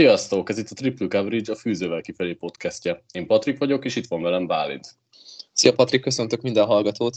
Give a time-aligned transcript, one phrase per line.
[0.00, 0.50] Sziasztok!
[0.50, 3.02] Ez itt a Triple Coverage, a Fűzővel kifelé podcastja.
[3.12, 4.86] Én Patrik vagyok, és itt van velem Bálint.
[5.52, 7.16] Szia Patrik, köszöntök minden hallgatót!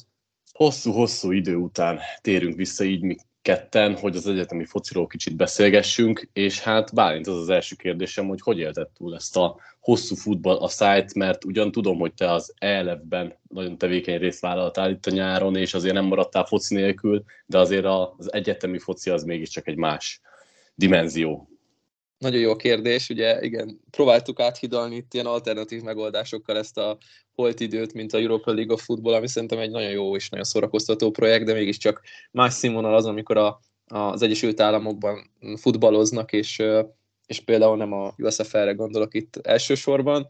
[0.51, 6.59] Hosszú-hosszú idő után térünk vissza így mi ketten, hogy az egyetemi fociról kicsit beszélgessünk, és
[6.59, 10.67] hát Bálint az az első kérdésem, hogy hogy élted túl ezt a hosszú futball a
[10.67, 15.55] szájt, mert ugyan tudom, hogy te az ELF-ben nagyon tevékeny részt vállaltál itt a nyáron,
[15.55, 20.21] és azért nem maradtál foci nélkül, de azért az egyetemi foci az mégiscsak egy más
[20.75, 21.52] dimenzió.
[22.23, 26.97] Nagyon jó kérdés, ugye igen, próbáltuk áthidalni itt ilyen alternatív megoldásokkal ezt a
[27.35, 30.45] holt időt, mint a Europa League of Football, ami szerintem egy nagyon jó és nagyon
[30.45, 36.63] szórakoztató projekt, de mégiscsak más színvonal az, amikor a, az Egyesült Államokban futballoznak, és,
[37.25, 40.27] és például nem a USFL-re gondolok itt elsősorban.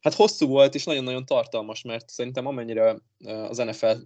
[0.00, 2.96] Hát hosszú volt, és nagyon-nagyon tartalmas, mert szerintem amennyire
[3.48, 3.96] az NFL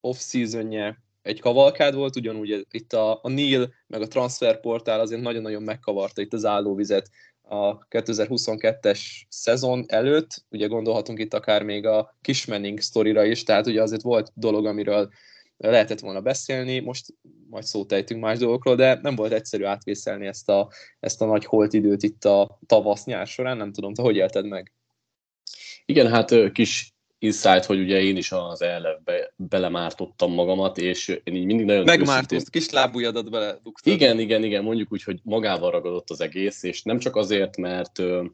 [0.00, 6.20] off-seasonje egy kavalkád volt, ugyanúgy itt a, a Neil meg a transferportál azért nagyon-nagyon megkavarta
[6.20, 7.10] itt az állóvizet
[7.42, 13.82] a 2022-es szezon előtt, ugye gondolhatunk itt akár még a Kismenning sztorira is, tehát ugye
[13.82, 15.08] azért volt dolog, amiről
[15.56, 17.06] lehetett volna beszélni, most
[17.50, 21.44] majd szót ejtünk más dolgokról, de nem volt egyszerű átvészelni ezt a, ezt a nagy
[21.44, 24.72] holt időt itt a tavasz-nyár során, nem tudom, te hogy élted meg?
[25.84, 26.93] Igen, hát kis
[27.24, 31.84] insight, hogy ugye én is az ellenbe belemártottam magamat, és én így mindig nagyon...
[31.84, 33.92] Megmártott, kis lábújadat bele duktad.
[33.92, 37.98] Igen, igen, igen, mondjuk úgy, hogy magával ragadott az egész, és nem csak azért, mert
[37.98, 38.24] ö,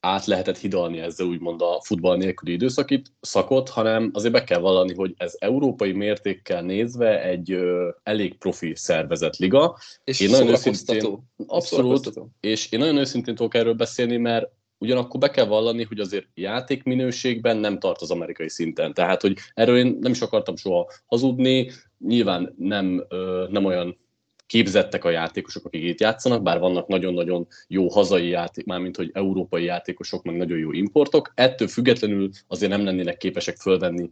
[0.00, 4.94] át lehetett hidalni ezzel úgymond a futball nélküli időszakit, szakot, hanem azért be kell vallani,
[4.94, 9.78] hogy ez európai mértékkel nézve egy ö, elég profi szervezett liga.
[10.04, 14.50] És én nagyon őszintén, abszolút, és én nagyon őszintén tudok erről beszélni, mert
[14.84, 18.94] ugyanakkor be kell vallani, hogy azért játékminőségben nem tart az amerikai szinten.
[18.94, 23.06] Tehát, hogy erről én nem is akartam soha hazudni, nyilván nem,
[23.50, 23.98] nem olyan
[24.46, 29.64] képzettek a játékosok, akik itt játszanak, bár vannak nagyon-nagyon jó hazai játék, mármint hogy európai
[29.64, 31.32] játékosok, meg nagyon jó importok.
[31.34, 34.10] Ettől függetlenül azért nem lennének képesek fölvenni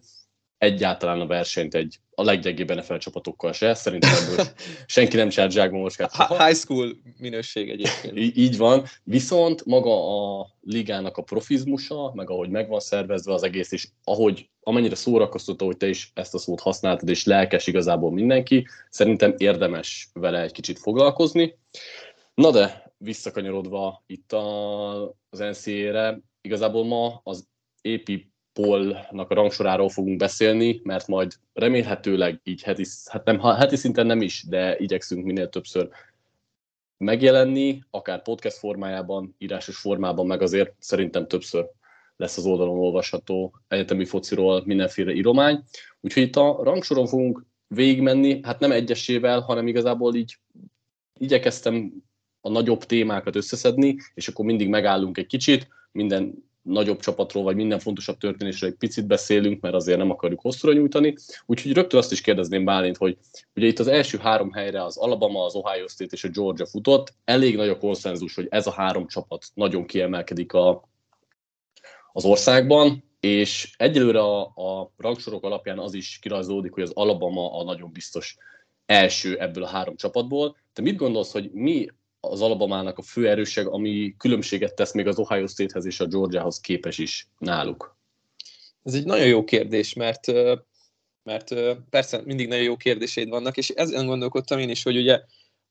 [0.63, 3.75] egyáltalán a versenyt egy a leggyengébb NFL csapatokkal se.
[3.75, 4.47] Szerintem ebből
[4.87, 6.17] senki nem csinált zsákmamoskát.
[6.17, 8.19] High school minőség egyébként.
[8.19, 8.85] Í- így van.
[9.05, 9.95] Viszont maga
[10.39, 15.67] a ligának a profizmusa, meg ahogy meg van szervezve az egész, és ahogy amennyire szórakoztató,
[15.67, 20.53] hogy te is ezt a szót használtad, és lelkes igazából mindenki, szerintem érdemes vele egy
[20.53, 21.59] kicsit foglalkozni.
[22.35, 27.49] Na de, visszakanyarodva itt a, az NCA-re, igazából ma az
[27.81, 34.07] épi Polnak a rangsoráról fogunk beszélni, mert majd remélhetőleg így heti, hát nem, heti szinten
[34.07, 35.89] nem is, de igyekszünk minél többször
[36.97, 41.67] megjelenni, akár podcast formájában, írásos formában, meg azért szerintem többször
[42.17, 45.63] lesz az oldalon olvasható egyetemi fociról mindenféle íromány.
[46.01, 50.39] Úgyhogy itt a rangsoron fogunk végigmenni, hát nem egyesével, hanem igazából így
[51.19, 51.93] igyekeztem
[52.41, 57.79] a nagyobb témákat összeszedni, és akkor mindig megállunk egy kicsit, minden nagyobb csapatról, vagy minden
[57.79, 61.15] fontosabb történésről egy picit beszélünk, mert azért nem akarjuk hosszúra nyújtani.
[61.47, 63.19] Úgyhogy rögtön azt is kérdezném Bálint, hogy
[63.55, 67.15] ugye itt az első három helyre az Alabama, az Ohio State és a Georgia futott.
[67.25, 70.89] Elég nagy a konszenzus, hogy ez a három csapat nagyon kiemelkedik a,
[72.13, 77.65] az országban, és egyelőre a, a rangsorok alapján az is kirajzolódik, hogy az Alabama a
[77.65, 78.37] nagyon biztos
[78.87, 80.57] első ebből a három csapatból.
[80.73, 81.87] Te mit gondolsz, hogy mi
[82.29, 86.61] az Alabamának a fő erőség, ami különbséget tesz még az Ohio Statehez és a Georgiahoz
[86.61, 87.97] képes is náluk?
[88.83, 90.33] Ez egy nagyon jó kérdés, mert
[91.25, 91.55] mert
[91.91, 95.21] persze mindig nagyon jó kérdéseid vannak, és ezen gondolkodtam én is, hogy ugye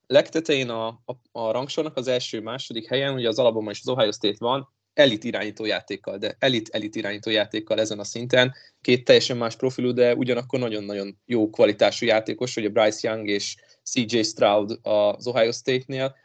[0.08, 4.12] legtetején a, a, a rangsornak az első, második helyen, ugye az Alabama és az Ohio
[4.12, 8.54] State van, elit irányító játékkal, de elit-elit irányító játékkal ezen a szinten.
[8.82, 14.22] Két teljesen más profilú, de ugyanakkor nagyon-nagyon jó kvalitású játékos, ugye Bryce Young és CJ
[14.22, 16.16] Stroud az Ohio State-nél,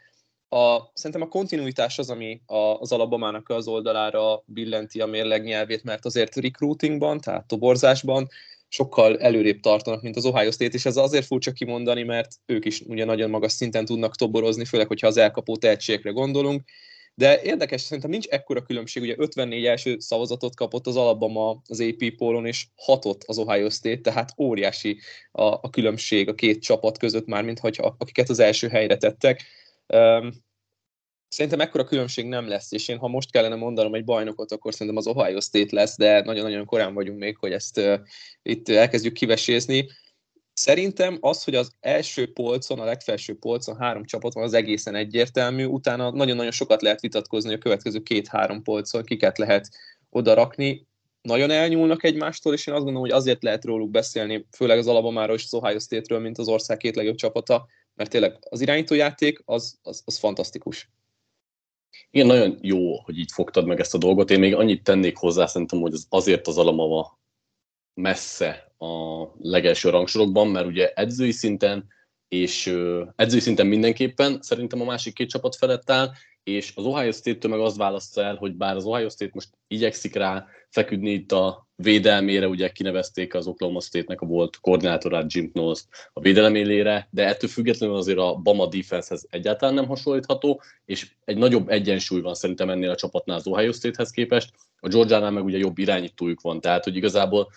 [0.49, 5.83] a, szerintem a kontinuitás az, ami a, az Alabamának az oldalára billenti a mérleg nyelvét,
[5.83, 8.27] mert azért recruitingban, tehát toborzásban
[8.67, 12.81] sokkal előrébb tartanak, mint az Ohio State, és ez azért furcsa kimondani, mert ők is
[12.81, 16.63] ugye nagyon magas szinten tudnak toborozni, főleg, hogyha az elkapó tehetségekre gondolunk,
[17.15, 22.15] de érdekes, szerintem nincs ekkora különbség, ugye 54 első szavazatot kapott az Alabama az AP
[22.17, 24.99] pólon, és hatot az Ohio State, tehát óriási
[25.31, 29.43] a, a különbség a két csapat között már, mint hogyha, akiket az első helyre tettek
[31.27, 34.97] szerintem ekkora különbség nem lesz, és én ha most kellene mondanom egy bajnokot, akkor szerintem
[34.97, 37.99] az Ohio State lesz, de nagyon-nagyon korán vagyunk még, hogy ezt uh,
[38.41, 39.87] itt elkezdjük kivesézni.
[40.53, 45.65] Szerintem az, hogy az első polcon, a legfelső polcon három csapat van, az egészen egyértelmű.
[45.65, 49.69] Utána nagyon-nagyon sokat lehet vitatkozni, a következő két-három polcon kiket lehet
[50.09, 50.87] oda rakni.
[51.21, 55.35] Nagyon elnyúlnak egymástól, és én azt gondolom, hogy azért lehet róluk beszélni, főleg az Alabamáról
[55.35, 57.67] és az Ohio State-ről, mint az ország két legjobb csapata,
[57.97, 60.89] mert tényleg az irányítójáték az, az, az fantasztikus.
[62.09, 64.29] Igen, nagyon jó, hogy így fogtad meg ezt a dolgot.
[64.29, 67.19] Én még annyit tennék hozzá, szerintem, hogy az azért az Alamava
[67.93, 71.87] messze a legelső rangsorokban, mert ugye edzői szinten
[72.27, 72.75] és
[73.15, 76.11] edzői szinten mindenképpen szerintem a másik két csapat felett áll,
[76.47, 80.15] és az Ohio State-től meg azt választja el, hogy bár az Ohio State most igyekszik
[80.15, 85.83] rá feküdni itt a védelmére, ugye kinevezték az Oklahoma State-nek a volt koordinátorát Jim knowles
[86.13, 91.37] a védelem élére, de ettől függetlenül azért a Bama defensehez egyáltalán nem hasonlítható, és egy
[91.37, 95.57] nagyobb egyensúly van szerintem ennél a csapatnál az Ohio State-hez képest, a Georgia-nál meg ugye
[95.57, 97.47] jobb irányítójuk van, tehát hogy igazából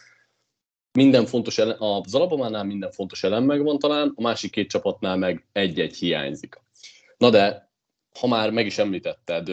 [0.92, 5.46] minden fontos elem, az Alabamánál minden fontos elem megvan talán, a másik két csapatnál meg
[5.52, 6.60] egy-egy hiányzik.
[7.18, 7.69] Na de,
[8.18, 9.48] ha már meg is említetted,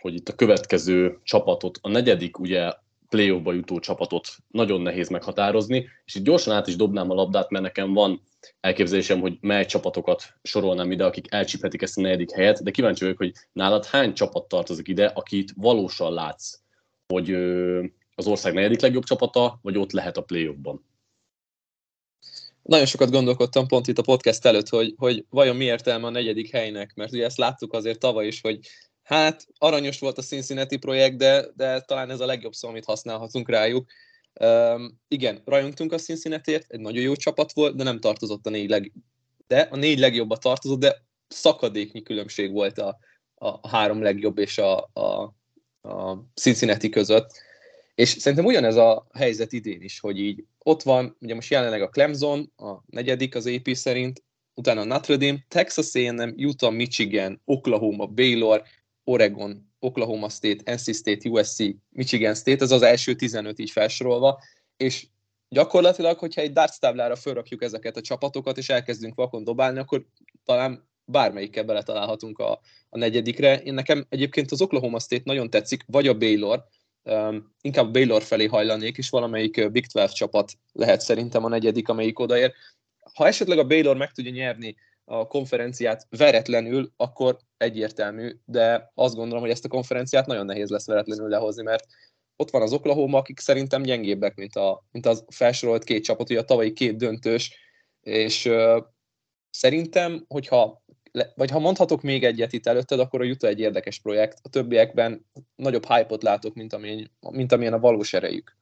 [0.00, 2.72] hogy itt a következő csapatot, a negyedik ugye
[3.08, 7.64] playoffba jutó csapatot nagyon nehéz meghatározni, és itt gyorsan át is dobnám a labdát, mert
[7.64, 8.22] nekem van
[8.60, 13.18] elképzelésem, hogy mely csapatokat sorolnám ide, akik elcsíphetik ezt a negyedik helyet, de kíváncsi vagyok,
[13.18, 16.58] hogy nálad hány csapat tartozik ide, akit valósan látsz,
[17.06, 17.34] hogy
[18.14, 20.84] az ország negyedik legjobb csapata, vagy ott lehet a play-offban?
[22.62, 26.50] Nagyon sokat gondolkodtam pont itt a podcast előtt, hogy, hogy vajon mi értelme a negyedik
[26.50, 28.58] helynek, mert ugye ezt láttuk azért tavaly is, hogy
[29.02, 33.48] hát aranyos volt a Cincinnati projekt, de, de talán ez a legjobb szó, amit használhatunk
[33.48, 33.90] rájuk.
[34.40, 38.68] Um, igen, rajongtunk a cincinnati egy nagyon jó csapat volt, de nem tartozott a négy
[38.68, 38.92] leg...
[39.46, 42.98] De a négy legjobba tartozott, de szakadéknyi különbség volt a,
[43.34, 45.34] a három legjobb és a, a,
[45.88, 47.30] a Cincinnati között.
[47.94, 51.88] És szerintem ugyanez a helyzet idén is, hogy így ott van, ugye most jelenleg a
[51.88, 54.24] Clemson, a negyedik az AP szerint,
[54.54, 58.62] utána a Notre Dame, Texas A&M, Utah, Michigan, Oklahoma, Baylor,
[59.04, 61.58] Oregon, Oklahoma State, NC State, USC,
[61.88, 64.42] Michigan State, ez az első 15 így felsorolva,
[64.76, 65.06] és
[65.48, 70.06] gyakorlatilag, hogyha egy darts táblára felrakjuk ezeket a csapatokat, és elkezdünk vakon dobálni, akkor
[70.44, 73.60] talán bármelyikkel beletalálhatunk a, a negyedikre.
[73.60, 76.64] Én nekem egyébként az Oklahoma State nagyon tetszik, vagy a Baylor,
[77.60, 82.52] inkább Baylor felé hajlanék, és valamelyik Big 12 csapat lehet szerintem a negyedik, amelyik odaér.
[83.14, 89.42] Ha esetleg a Baylor meg tudja nyerni a konferenciát veretlenül, akkor egyértelmű, de azt gondolom,
[89.42, 91.86] hogy ezt a konferenciát nagyon nehéz lesz veretlenül lehozni, mert
[92.36, 96.38] ott van az Oklahoma, akik szerintem gyengébbek, mint, a, mint az felsorolt két csapat, ugye
[96.38, 97.56] a tavalyi két döntős,
[98.00, 98.84] és uh,
[99.50, 100.81] szerintem, hogyha
[101.34, 104.38] vagy ha mondhatok még egyet itt előtted, akkor a Utah egy érdekes projekt.
[104.42, 105.26] A többiekben
[105.56, 108.56] nagyobb hype-ot látok, mint, amilyen, mint amilyen a valós erejük.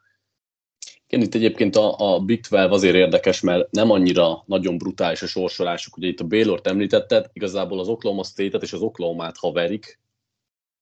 [1.06, 5.26] Igen, itt egyébként a, a Big 12 azért érdekes, mert nem annyira nagyon brutális a
[5.26, 5.97] sorsolásuk.
[5.97, 9.99] Ugye itt a Baylor-t említetted, igazából az Oklahoma State-et és az Oklahoma-t ha verik,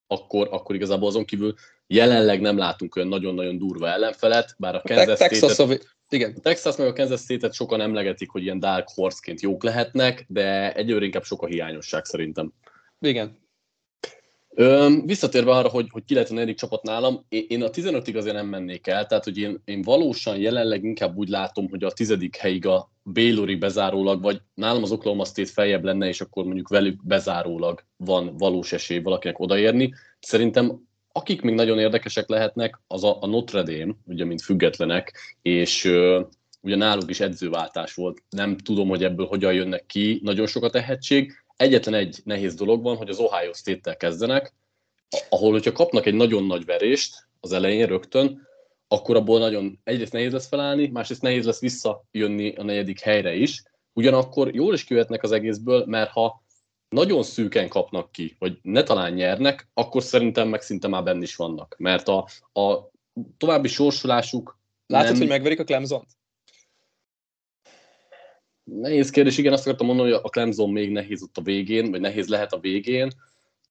[0.06, 1.55] akkor, akkor igazából azon kívül
[1.87, 5.98] jelenleg nem látunk olyan nagyon-nagyon durva ellenfelet, bár a Kansas State-et...
[6.10, 6.34] Igen.
[6.43, 11.05] Texas meg a Kansas State-et sokan emlegetik, hogy ilyen Dark Horse-ként jók lehetnek, de egyőre
[11.05, 12.52] inkább sok a hiányosság szerintem.
[13.00, 13.38] Igen.
[14.49, 18.34] Ö, visszatérve arra, hogy, hogy ki lehet a negyedik csapat nálam, én a 15-ig azért
[18.34, 22.37] nem mennék el, tehát hogy én, én valósan jelenleg inkább úgy látom, hogy a tizedik
[22.37, 27.06] helyig a Baylori bezárólag, vagy nálam az Oklahoma State feljebb lenne, és akkor mondjuk velük
[27.06, 29.94] bezárólag van valós esély valakinek odaérni.
[30.20, 30.88] Szerintem
[31.19, 36.26] akik még nagyon érdekesek lehetnek, az a, a Notre Dame, ugye mint függetlenek, és uh,
[36.61, 38.23] ugye náluk is edzőváltás volt.
[38.31, 41.33] Nem tudom, hogy ebből hogyan jönnek ki, nagyon sok a tehetség.
[41.57, 44.54] Egyetlen egy nehéz dolog van, hogy az Ohio State-tel kezdenek,
[45.28, 48.47] ahol, hogyha kapnak egy nagyon nagy verést az elején rögtön,
[48.88, 53.62] akkor abból nagyon egyrészt nehéz lesz felállni, másrészt nehéz lesz visszajönni a negyedik helyre is.
[53.92, 56.42] Ugyanakkor jól is kivetnek az egészből, mert ha
[56.88, 61.37] nagyon szűken kapnak ki, vagy ne talán nyernek, akkor szerintem meg szinte már benne is
[61.37, 61.75] vannak.
[61.78, 62.90] Mert a, a
[63.38, 65.18] további sorsolásuk Látod, nem...
[65.18, 66.16] hogy megverik a clemson -t?
[68.64, 72.00] Nehéz kérdés, igen, azt akartam mondani, hogy a Clemson még nehéz ott a végén, vagy
[72.00, 73.11] nehéz lehet a végén,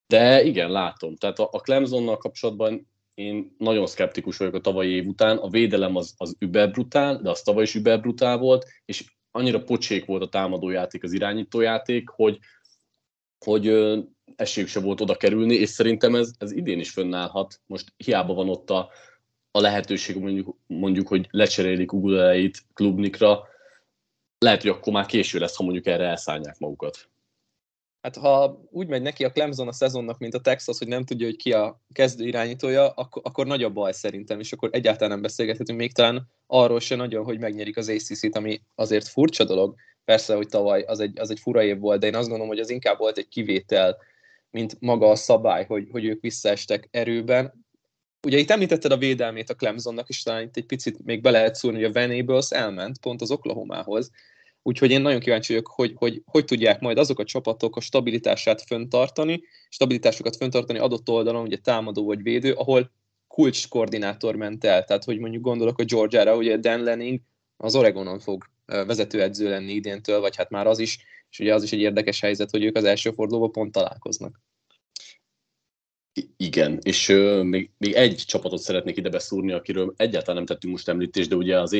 [0.08, 1.16] de igen, látom.
[1.16, 5.38] Tehát a, a Clemsonnal kapcsolatban én nagyon szkeptikus vagyok a tavalyi év után.
[5.38, 10.22] A védelem az, az überbrutál, de az tavaly is überbrutál volt, és annyira pocsék volt
[10.22, 12.40] a támadójáték, az irányítójáték, hogy,
[13.40, 13.68] hogy
[14.36, 17.62] esélyük se volt oda kerülni, és szerintem ez, ez idén is fönnállhat.
[17.66, 18.90] Most hiába van ott a,
[19.52, 23.48] a lehetőség, mondjuk, mondjuk hogy lecserélik Uguleit klubnikra,
[24.38, 27.10] lehet, hogy akkor már késő lesz, ha mondjuk erre elszállják magukat.
[28.02, 31.26] Hát ha úgy megy neki a Clemson a szezonnak, mint a Texas, hogy nem tudja,
[31.26, 35.80] hogy ki a kezdő irányítója, akkor, akkor nagyobb baj szerintem, és akkor egyáltalán nem beszélgethetünk
[35.80, 39.76] még talán arról se nagyon, hogy megnyerik az ACC-t, ami azért furcsa dolog,
[40.08, 42.60] Persze, hogy tavaly az egy, az egy fura év volt, de én azt gondolom, hogy
[42.60, 43.98] az inkább volt egy kivétel,
[44.52, 47.66] mint maga a szabály, hogy, hogy ők visszaestek erőben.
[48.28, 51.56] Ugye itt említetted a védelmét a Clemsonnak, és talán itt egy picit még be lehet
[51.56, 54.12] szúrni, hogy a Venables elment pont az Oklahomához,
[54.62, 58.62] úgyhogy én nagyon kíváncsi vagyok, hogy, hogy hogy tudják majd azok a csapatok a stabilitását
[58.62, 62.92] föntartani, stabilitásukat föntartani adott oldalon, ugye támadó vagy védő, ahol
[63.28, 67.20] kulcs koordinátor ment el, tehát hogy mondjuk gondolok a Georgiára, ugye Dan Lenning
[67.58, 71.72] az Oregonon fog vezetőedző lenni idéntől, vagy hát már az is, és ugye az is
[71.72, 74.42] egy érdekes helyzet, hogy ők az első fordulóban pont találkoznak.
[76.38, 80.90] Igen, és ö, még, még egy csapatot szeretnék ide beszúrni, akiről egyáltalán nem tettünk most
[80.90, 81.74] említést, de ugye az?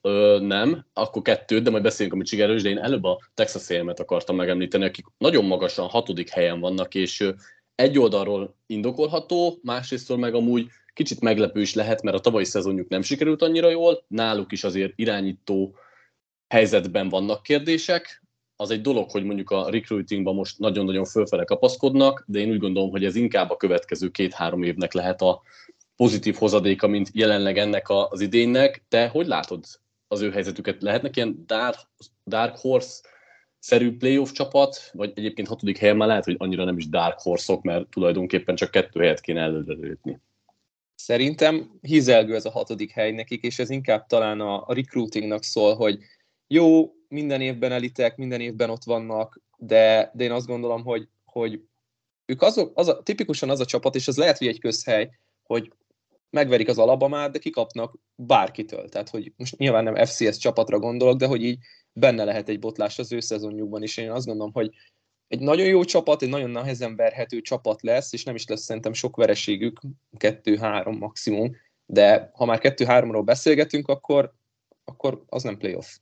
[0.00, 3.94] Ö, nem, akkor kettő, de majd beszéljünk a Michiganről de én előbb a Texas a
[3.96, 7.30] akartam megemlíteni, akik nagyon magasan, hatodik helyen vannak, és ö,
[7.74, 13.02] egy oldalról indokolható, másrésztől meg amúgy kicsit meglepő is lehet, mert a tavalyi szezonjuk nem
[13.02, 15.74] sikerült annyira jól, náluk is azért irányító
[16.52, 18.22] helyzetben vannak kérdések,
[18.56, 22.90] az egy dolog, hogy mondjuk a recruitingban most nagyon-nagyon fölfele kapaszkodnak, de én úgy gondolom,
[22.90, 25.42] hogy ez inkább a következő két-három évnek lehet a
[25.96, 28.84] pozitív hozadéka, mint jelenleg ennek az idénynek.
[28.88, 29.64] Te hogy látod
[30.08, 30.82] az ő helyzetüket?
[30.82, 31.76] Lehetnek ilyen dark,
[32.26, 33.00] dark horse
[33.58, 37.62] szerű playoff csapat, vagy egyébként hatodik helyen már lehet, hogy annyira nem is dark horse-ok,
[37.62, 40.20] mert tulajdonképpen csak kettő helyet kéne előre lépni.
[40.94, 45.74] Szerintem hizelgő ez a hatodik hely nekik, és ez inkább talán a, a recruitingnak szól,
[45.74, 45.98] hogy
[46.52, 51.60] jó, minden évben elitek, minden évben ott vannak, de, de én azt gondolom, hogy, hogy
[52.24, 55.10] ők azok, az a, tipikusan az a csapat, és ez lehet, hogy egy közhely,
[55.42, 55.72] hogy
[56.30, 58.88] megverik az alabamát, de kikapnak bárkitől.
[58.88, 61.58] Tehát, hogy most nyilván nem FCS csapatra gondolok, de hogy így
[61.92, 63.96] benne lehet egy botlás az ő szezonjukban is.
[63.96, 64.70] Én azt gondolom, hogy
[65.28, 68.92] egy nagyon jó csapat, egy nagyon nehezen verhető csapat lesz, és nem is lesz szerintem
[68.92, 69.80] sok vereségük,
[70.16, 71.56] kettő-három maximum,
[71.86, 74.34] de ha már kettő-háromról beszélgetünk, akkor,
[74.84, 75.96] akkor az nem playoff.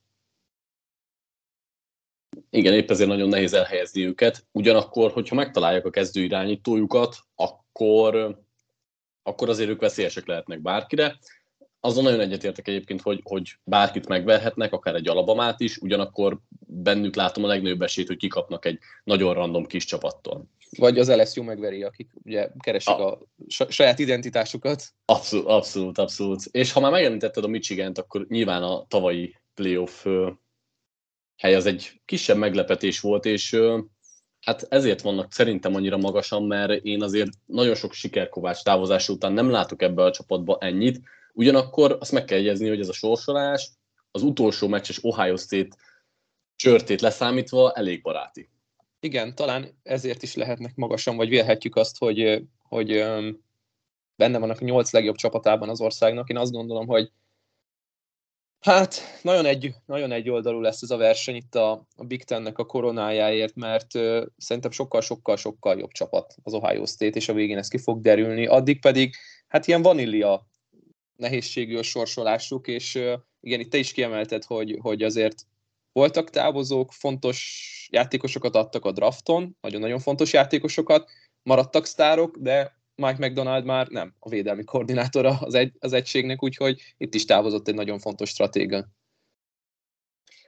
[2.50, 4.46] Igen, épp ezért nagyon nehéz elhelyezni őket.
[4.52, 8.38] Ugyanakkor, hogyha megtalálják a kezdő irányítójukat, akkor,
[9.22, 11.18] akkor azért ők veszélyesek lehetnek bárkire.
[11.80, 17.44] Azon nagyon egyetértek egyébként, hogy, hogy bárkit megverhetnek, akár egy alabamát is, ugyanakkor bennük látom
[17.44, 20.46] a legnagyobb esélyt, hogy kikapnak egy nagyon random kis csapattól.
[20.78, 23.12] Vagy az LSU megveri, akik ugye keresik a,
[23.58, 24.82] a saját identitásukat.
[25.04, 26.42] Abszolút, abszolút, abszolút.
[26.50, 30.06] És ha már megemlítetted a Michigant, akkor nyilván a tavalyi playoff
[31.40, 33.56] hely az egy kisebb meglepetés volt, és
[34.40, 39.50] hát ezért vannak szerintem annyira magasan, mert én azért nagyon sok sikerkovács távozása után nem
[39.50, 41.00] látok ebbe a csapatba ennyit,
[41.32, 43.70] ugyanakkor azt meg kell jegyezni, hogy ez a sorsolás
[44.10, 45.76] az utolsó meccses Ohio State
[46.56, 48.48] csörtét leszámítva elég baráti.
[49.00, 52.88] Igen, talán ezért is lehetnek magasan, vagy vélhetjük azt, hogy, hogy
[54.16, 56.28] benne vannak a nyolc legjobb csapatában az országnak.
[56.28, 57.10] Én azt gondolom, hogy
[58.60, 62.58] Hát nagyon egy, nagyon egy oldalú lesz ez a verseny itt a, a Big Tennek
[62.58, 67.68] a koronájáért, mert uh, szerintem sokkal-sokkal-sokkal jobb csapat az Ohio State, és a végén ez
[67.68, 68.46] ki fog derülni.
[68.46, 69.14] Addig pedig,
[69.48, 70.46] hát ilyen vanília
[71.16, 75.46] nehézségű a sorsolásuk, és uh, igen, itt te is kiemelted, hogy, hogy azért
[75.92, 81.10] voltak távozók, fontos játékosokat adtak a drafton, nagyon-nagyon fontos játékosokat,
[81.42, 86.80] maradtak sztárok, de Mike McDonald már nem a védelmi koordinátora az, egy, az egységnek, úgyhogy
[86.96, 88.88] itt is távozott egy nagyon fontos stratéga.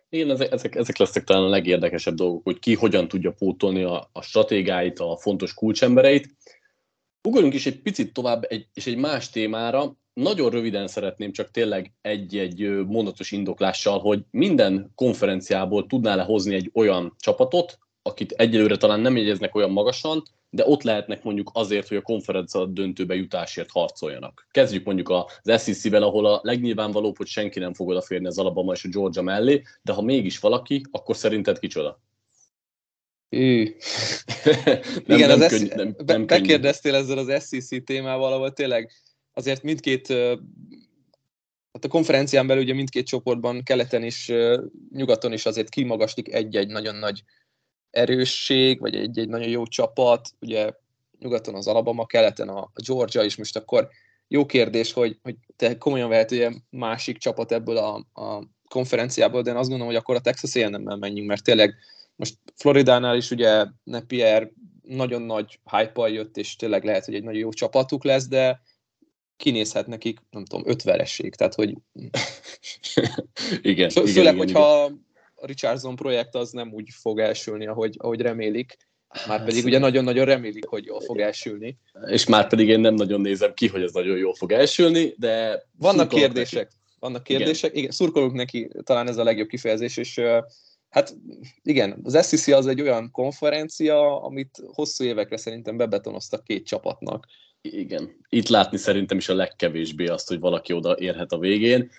[0.09, 4.09] Igen, ezek, ezek, ezek lesznek talán a legérdekesebb dolgok, hogy ki hogyan tudja pótolni a,
[4.12, 6.37] a stratégáit, a fontos kulcsembereit.
[7.28, 9.97] Ugorjunk is egy picit tovább, egy, és egy más témára.
[10.12, 17.14] Nagyon röviden szeretném csak tényleg egy-egy mondatos indoklással, hogy minden konferenciából tudnál-e hozni egy olyan
[17.18, 20.23] csapatot, akit egyelőre talán nem jegyeznek olyan magasan,
[20.54, 24.47] de ott lehetnek mondjuk azért, hogy a konferencia döntőbe jutásért harcoljanak.
[24.50, 25.11] Kezdjük mondjuk
[25.42, 29.23] az SEC-vel, ahol a legnyilvánvalóbb, hogy senki nem fog odaférni az Alabama és a Georgia
[29.23, 32.00] mellé, de ha mégis valaki, akkor szerinted kicsoda?
[33.28, 33.62] Ő.
[35.06, 38.92] nem, Igen, nem az könny- nem, be, nem bekérdeztél ezzel az SEC témával, ahol tényleg
[39.32, 40.06] azért mindkét
[41.73, 44.32] Hát a konferencián belül ugye mindkét csoportban, keleten és
[44.90, 47.23] nyugaton is azért kimagaslik egy-egy nagyon nagy
[47.92, 50.72] erősség, vagy egy, egy nagyon jó csapat, ugye
[51.18, 53.88] nyugaton az Alabama, keleten a, Georgia is, most akkor
[54.28, 59.50] jó kérdés, hogy, hogy te komolyan vehet ugye másik csapat ebből a, a konferenciából, de
[59.50, 61.75] én azt gondolom, hogy akkor a Texas A&M-mel menjünk, mert tényleg
[62.16, 64.50] most Floridánál is ugye Nepier
[64.82, 68.62] nagyon nagy hype jött, és tényleg lehet, hogy egy nagyon jó csapatuk lesz, de
[69.37, 71.75] kinézhet nekik, nem tudom, öt vereség, tehát hogy
[73.72, 75.11] igen, főleg, igen, hogyha igen.
[75.42, 78.76] A Richardson projekt az nem úgy fog elsülni, ahogy, ahogy remélik,
[79.26, 81.78] már hát pedig ugye nagyon-nagyon remélik, hogy jól fog elsülni.
[82.06, 85.64] És már pedig én nem nagyon nézem ki, hogy ez nagyon jól fog elsülni, de...
[85.78, 86.62] Vannak kérdések.
[86.62, 86.76] Neki.
[86.99, 87.70] Vannak kérdések.
[87.70, 87.82] Igen.
[87.82, 90.20] igen, szurkolunk neki, talán ez a legjobb kifejezés, és
[90.88, 91.14] hát
[91.62, 97.26] igen, az SEC az egy olyan konferencia, amit hosszú évekre szerintem bebetonoztak két csapatnak.
[97.61, 98.16] Igen.
[98.28, 101.90] Itt látni szerintem is a legkevésbé azt, hogy valaki oda érhet a végén.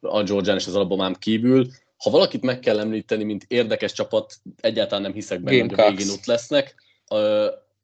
[0.00, 1.66] A Georgian és az Alabamán kívül,
[2.02, 6.08] ha valakit meg kell említeni, mint érdekes csapat, egyáltalán nem hiszek benne, hogy a végén
[6.08, 6.74] ott lesznek.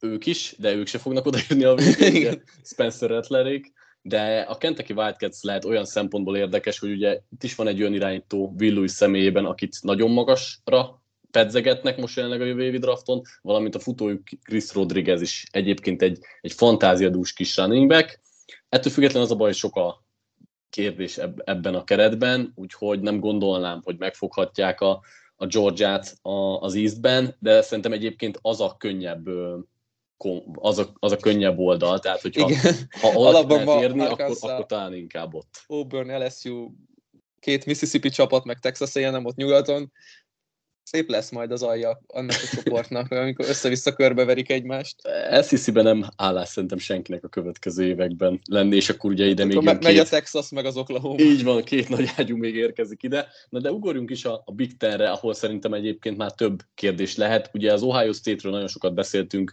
[0.01, 3.73] ők is, de ők se fognak odaérni a végén, Spencer Rattlerék.
[4.03, 7.95] De a Kentucky Wildcats lehet olyan szempontból érdekes, hogy ugye itt is van egy olyan
[7.95, 13.75] irányító Will Lewis személyében, akit nagyon magasra pedzegetnek most jelenleg a jövő évi drafton, valamint
[13.75, 18.21] a futójuk Chris Rodriguez is egyébként egy, egy fantáziadús kis running back.
[18.69, 20.07] Ettől függetlenül az a baj, hogy sok a
[20.71, 25.01] kérdés ebben a keretben, úgyhogy nem gondolnám, hogy megfoghatják a,
[25.37, 26.19] a Georgiát
[26.61, 29.29] az Eastben, de szerintem egyébként az a könnyebb
[30.55, 32.75] az a, az a könnyebb oldal, tehát hogyha Igen.
[33.01, 35.65] ha alapban lehet érni, akkor, akkor talán inkább ott.
[35.67, 36.71] Auburn, LSU,
[37.41, 39.93] két Mississippi csapat, meg Texas A&M ott nyugaton,
[40.89, 44.97] szép lesz majd az alja annak a csoportnak, amikor össze-vissza körbeverik egymást.
[45.31, 49.83] SEC-ben nem állás szerintem senkinek a következő években lenni, és akkor ugye ide még me-
[49.83, 51.19] megy a Texas, meg az Oklahoma.
[51.19, 53.29] Így van, két nagy ágyú még érkezik ide.
[53.49, 57.51] Na de ugorjunk is a, a Big Ten-re, ahol szerintem egyébként már több kérdés lehet.
[57.53, 59.53] Ugye az Ohio State-ről nagyon sokat beszéltünk,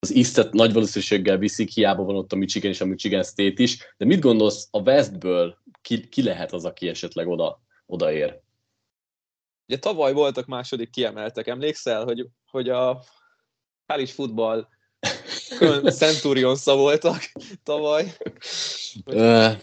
[0.00, 3.78] az Eastet nagy valószínűséggel viszik, hiába van ott a Michigan és a Michigan State is,
[3.96, 8.40] de mit gondolsz a Westből ki, ki lehet az, aki esetleg oda, odaér?
[9.68, 13.02] Ugye tavaly voltak második kiemeltek, emlékszel, hogy, hogy a
[13.86, 14.68] college futball
[16.00, 17.32] Centurions voltak
[17.62, 18.12] tavaly.
[19.04, 19.16] Vagy,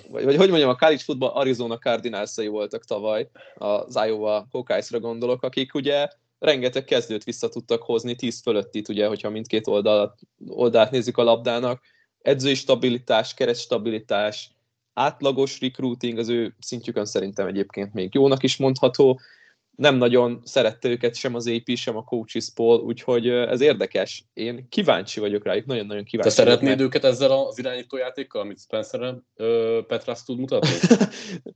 [0.09, 5.43] vagy, vagy, hogy mondjam, a college football Arizona cardinals voltak tavaly, az Iowa Hawkeyes-ra gondolok,
[5.43, 6.07] akik ugye
[6.39, 11.81] rengeteg kezdőt vissza tudtak hozni, 10 fölöttit, ugye, hogyha mindkét oldalt, oldalt nézzük a labdának.
[12.21, 14.51] Edzői stabilitás, stabilitás,
[14.93, 19.19] átlagos recruiting az ő szintjükön szerintem egyébként még jónak is mondható.
[19.75, 24.25] Nem nagyon szerette őket sem az AP, sem a coaches Paul, úgyhogy ez érdekes.
[24.33, 26.35] Én kíváncsi vagyok rájuk, nagyon-nagyon kíváncsi.
[26.35, 26.81] Te szeretnéd mert...
[26.81, 29.15] őket ezzel az irányítójátékkal, amit Spencer
[29.87, 30.69] Petras tud mutatni?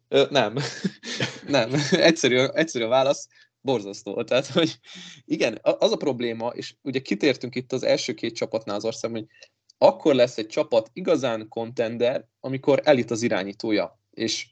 [0.30, 0.56] nem.
[1.48, 1.70] nem.
[1.92, 3.28] Egyszerű, egyszerű a válasz
[3.62, 4.24] borzasztó.
[4.24, 4.80] Tehát, hogy
[5.26, 9.30] igen, az a probléma, és ugye kitértünk itt az első két csapatnál az országban, hogy
[9.78, 14.00] akkor lesz egy csapat igazán contender, amikor elit az irányítója.
[14.12, 14.48] És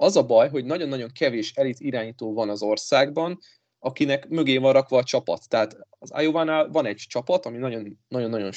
[0.00, 3.38] az a baj, hogy nagyon-nagyon kevés elit irányító van az országban,
[3.78, 5.48] akinek mögé van rakva a csapat.
[5.48, 7.58] Tehát az iowa van egy csapat, ami
[8.08, 8.52] nagyon-nagyon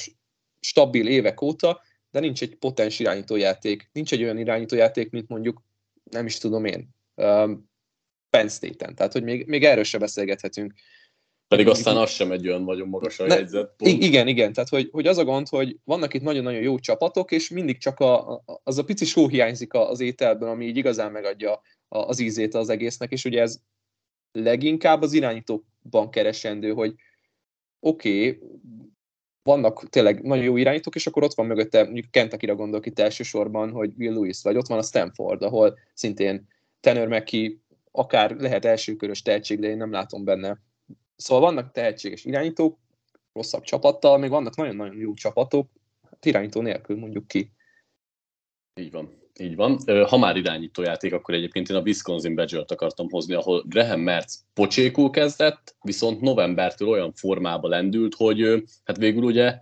[0.60, 3.88] stabil évek óta, de nincs egy potens irányítójáték.
[3.92, 5.62] Nincs egy olyan irányítójáték, mint mondjuk,
[6.10, 6.88] nem is tudom én,
[8.30, 8.94] Penn State-en.
[8.94, 10.72] Tehát, hogy még, még erről se beszélgethetünk.
[11.56, 13.74] Pedig aztán az sem egy olyan nagyon magas a jegyzet.
[13.76, 14.02] Pont.
[14.02, 14.52] Igen, igen.
[14.52, 18.00] Tehát, hogy, hogy az a gond, hogy vannak itt nagyon-nagyon jó csapatok, és mindig csak
[18.00, 22.68] a, az a pici só hiányzik az ételben, ami így igazán megadja az ízét az
[22.68, 23.58] egésznek, és ugye ez
[24.32, 26.94] leginkább az irányítókban keresendő, hogy
[27.80, 28.40] oké, okay,
[29.42, 33.70] vannak tényleg nagyon jó irányítók, és akkor ott van mögötte, mondjuk Kentucky-ra gondolok itt elsősorban,
[33.70, 36.48] hogy Will Lewis, vagy ott van a Stanford, ahol szintén
[36.80, 37.50] Tanner McKee
[37.90, 40.58] akár lehet elsőkörös tehetség, de én nem látom benne.
[41.22, 42.78] Szóval vannak tehetséges irányítók,
[43.32, 45.68] rosszabb csapattal, még vannak nagyon-nagyon jó csapatok,
[46.10, 47.52] hát irányító nélkül mondjuk ki.
[48.80, 49.20] Így van.
[49.38, 49.78] Így van.
[50.06, 55.10] Ha már irányítójáték, akkor egyébként én a Wisconsin Badger-t akartam hozni, ahol Graham Mertz pocsékul
[55.10, 59.58] kezdett, viszont novembertől olyan formába lendült, hogy hát végül ugye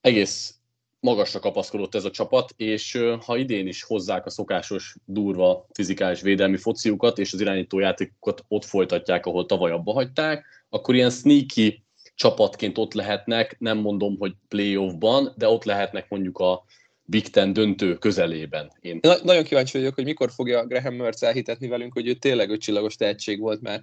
[0.00, 0.56] egész
[1.00, 6.56] magasra kapaszkodott ez a csapat, és ha idén is hozzák a szokásos durva fizikális védelmi
[6.56, 12.92] fociukat, és az irányítójátékokat ott folytatják, ahol tavaly abba hagyták, akkor ilyen sneaky csapatként ott
[12.92, 16.64] lehetnek, nem mondom, hogy playoffban, de ott lehetnek mondjuk a
[17.04, 18.72] Big Ten döntő közelében.
[18.80, 18.98] Én...
[19.02, 22.96] Na, nagyon kíváncsi vagyok, hogy mikor fogja Graham Mertz elhitetni velünk, hogy ő tényleg ötcsillagos
[22.96, 23.82] tehetség volt, mert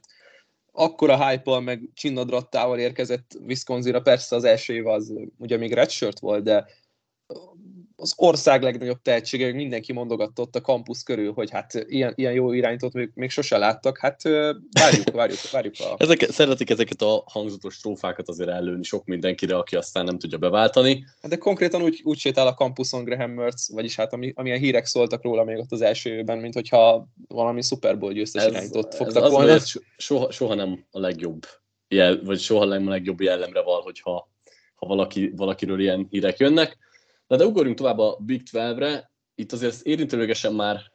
[0.71, 6.43] akkora hype meg csinnadrattával érkezett Wisconsinra, persze az első év az ugye még redshirt volt,
[6.43, 6.65] de
[7.99, 12.51] az ország legnagyobb tehetsége, mindenki mondogatta ott a kampusz körül, hogy hát ilyen, ilyen jó
[12.53, 14.21] irányítót még, még sose láttak, hát
[14.71, 15.73] várjuk, várjuk, várjuk.
[15.79, 15.95] A...
[15.97, 21.05] Ezek, szeretik ezeket a hangzatos trófákat azért előni sok mindenkire, aki aztán nem tudja beváltani.
[21.21, 24.85] Hát de konkrétan úgy, úgy sétál a kampuszon Graham Mertz, vagyis hát ami, amilyen hírek
[24.85, 28.95] szóltak róla még ott az első évben, mint hogyha valami Super Bowl győztes ez, irányítót
[28.95, 29.57] fogtak ez volna.
[29.97, 31.45] Soha, soha nem a legjobb
[31.87, 34.29] jel, vagy soha nem a legjobb jellemre val, hogyha
[34.75, 36.77] ha valaki, valakiről ilyen hírek jönnek.
[37.29, 39.11] Na de ugorjunk tovább a Big 12-re.
[39.35, 40.91] Itt azért érintőlegesen már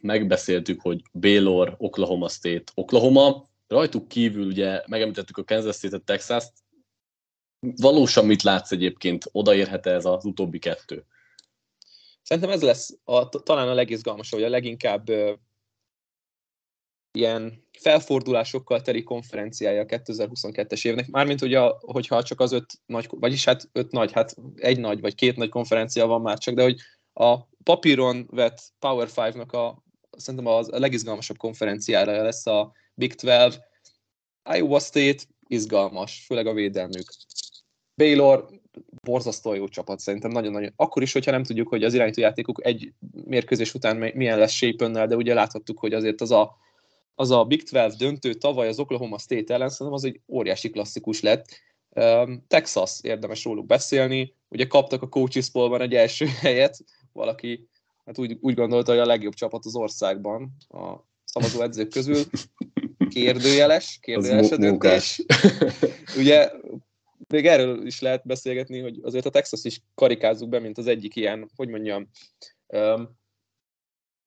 [0.00, 3.48] megbeszéltük, hogy Baylor, Oklahoma State, Oklahoma.
[3.66, 6.52] Rajtuk kívül ugye megemlítettük a Kansas State-et, Texas-t.
[7.60, 9.28] Valósan mit látsz egyébként?
[9.32, 11.04] Odaérhet ez az utóbbi kettő?
[12.22, 15.10] Szerintem ez lesz a, talán a legizgalmasabb, vagy a leginkább
[17.12, 23.44] ilyen felfordulásokkal teli konferenciája a 2022-es évnek, mármint ugye, hogyha csak az öt nagy, vagyis
[23.44, 26.76] hát öt nagy, hát egy nagy vagy két nagy konferencia van már csak, de hogy
[27.12, 33.56] a papíron vett Power 5-nak a, szerintem a legizgalmasabb konferenciára lesz a Big 12,
[34.56, 37.12] Iowa State izgalmas, főleg a védelmük.
[37.94, 38.48] Baylor
[39.02, 40.72] borzasztó jó csapat szerintem, nagyon-nagyon.
[40.76, 42.92] Akkor is, hogyha nem tudjuk, hogy az irányítójátékuk egy
[43.24, 46.56] mérkőzés után milyen lesz shape de ugye láthattuk, hogy azért az a,
[47.18, 51.20] az a Big 12 döntő tavaly az Oklahoma State ellen szerintem az egy óriási klasszikus
[51.20, 51.46] lett.
[52.46, 57.68] Texas érdemes róluk beszélni, ugye kaptak a coaches pollban egy első helyet, valaki
[58.04, 62.24] hát úgy, úgy gondolta, hogy a legjobb csapat az országban a szavazó edzők közül.
[63.08, 65.24] Kérdőjeles, kérdőjeles a döntés.
[66.18, 66.50] ugye
[67.28, 71.16] még erről is lehet beszélgetni, hogy azért a Texas is karikázzuk be, mint az egyik
[71.16, 72.08] ilyen, hogy mondjam,
[72.66, 73.16] um,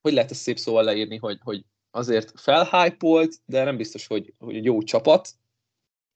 [0.02, 4.56] hogy lehet ezt szép szóval leírni, hogy, hogy azért felhypolt, de nem biztos, hogy, hogy
[4.56, 5.30] egy jó csapat,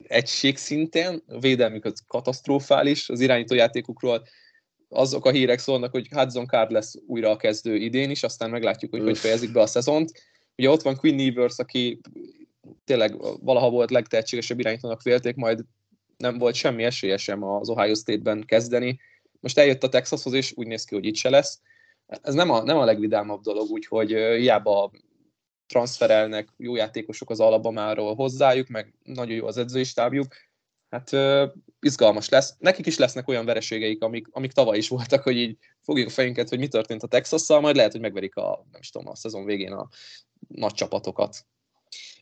[0.08, 4.28] egység szinten, a védelmük az katasztrofális, az irányítójátékukról
[4.90, 8.92] azok a hírek szólnak, hogy Hudson Card lesz újra a kezdő idén is, aztán meglátjuk,
[8.92, 9.08] hogy Öff.
[9.08, 10.12] hogy fejezik be a szezont.
[10.58, 12.00] Ugye ott van Quinn Evers, aki
[12.84, 15.66] tényleg valaha volt legtehetségesebb irányítónak félték, majd
[16.18, 19.00] nem volt semmi esélye sem az Ohio State-ben kezdeni.
[19.40, 21.60] Most eljött a Texashoz, és úgy néz ki, hogy itt se lesz.
[22.22, 24.92] Ez nem a, nem a legvidámabb dolog, úgyhogy hiába
[25.68, 30.36] transferelnek jó játékosok az Alabamáról hozzájuk, meg nagyon jó az edzői stábjuk,
[30.90, 32.56] hát uh, izgalmas lesz.
[32.60, 36.50] Nekik is lesznek olyan vereségeik, amik, amik tavaly is voltak, hogy így fogjuk a fejünket,
[36.50, 39.46] hogy mi történt a Texasszal, majd lehet, hogy megverik a, nem is tudom, a szezon
[39.46, 39.88] végén a
[40.48, 41.46] nagy csapatokat.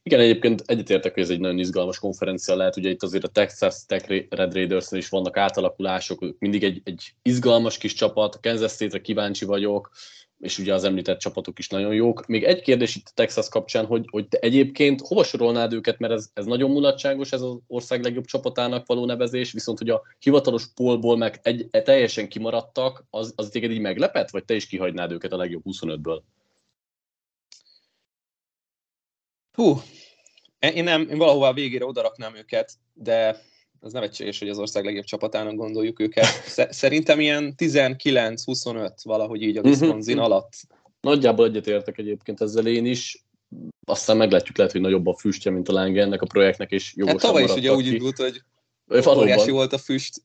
[0.05, 3.85] Igen, egyébként egyetértek, hogy ez egy nagyon izgalmas konferencia lehet, ugye itt azért a Texas
[3.85, 9.01] Tech Red raiders is vannak átalakulások, mindig egy, egy izgalmas kis csapat, a Kansas State-re
[9.01, 9.91] kíváncsi vagyok,
[10.43, 12.25] és ugye az említett csapatok is nagyon jók.
[12.27, 16.29] Még egy kérdés itt Texas kapcsán, hogy, hogy te egyébként hova sorolnád őket, mert ez,
[16.33, 21.17] ez nagyon mulatságos, ez az ország legjobb csapatának való nevezés, viszont hogy a hivatalos polból
[21.17, 25.31] meg egy, egy, teljesen kimaradtak, az, az téged így meglepett, vagy te is kihagynád őket
[25.31, 26.21] a legjobb 25-ből?
[29.51, 29.81] Hú,
[30.59, 33.41] én nem, én valahová végére odaraknám őket, de
[33.83, 36.25] az nevetséges, hogy az ország legjobb csapatának gondoljuk őket.
[36.69, 39.69] Szerintem ilyen 19-25 valahogy így a mhm.
[39.69, 40.53] Wisconsin alatt.
[41.01, 43.23] Nagyjából egyetértek egyébként ezzel én is.
[43.85, 47.19] Aztán meglátjuk, lehet, hogy nagyobb a füstje, mint a lánge ennek a projektnek, és jogosan
[47.19, 48.41] hát tavaly is ugye úgy indult, hogy
[49.17, 50.23] óriási volt a füst.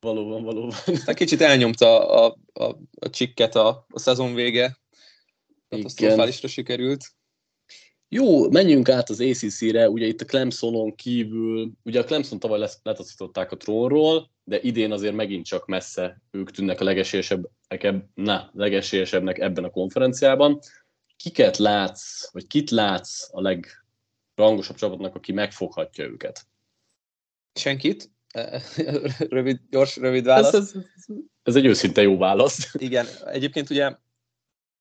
[0.00, 0.74] Valóban, valóban.
[0.86, 4.78] Aztán kicsit elnyomta a, a, a csikket a, a szezon vége.
[5.68, 7.04] Katasztrofálisra sikerült.
[8.12, 13.52] Jó, menjünk át az ACC-re, ugye itt a Clemsonon kívül, ugye a Clemson tavaly letaszították
[13.52, 19.64] a trónról, de idén azért megint csak messze ők tűnnek a legesélyesebbnek, na, legesélyesebbnek ebben
[19.64, 20.58] a konferenciában.
[21.16, 26.46] Kiket látsz, vagy kit látsz a legrangosabb csapatnak, aki megfoghatja őket?
[27.54, 28.10] Senkit.
[29.28, 30.52] rövid, gyors, rövid válasz.
[30.52, 30.82] Ez, ez,
[31.42, 32.74] ez egy őszinte jó válasz.
[32.74, 33.96] Igen, egyébként ugye,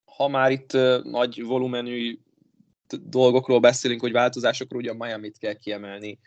[0.05, 0.71] ha már itt
[1.03, 2.19] nagy volumenű
[3.01, 6.19] dolgokról beszélünk, hogy változásokról, ugye a Miami-t kell kiemelni.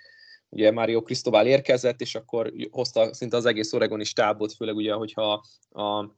[0.48, 5.44] Ugye Mario Cristobal érkezett, és akkor hozta szinte az egész oregoni stábot, főleg ugye, hogyha
[5.70, 6.16] a